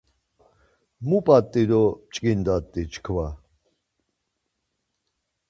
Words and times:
Mu 1.07 1.17
p̌at̆t̆i 1.25 1.63
do 1.69 1.81
p̌ç̌ǩindat̆i 2.07 2.81
çkva? 2.91 3.27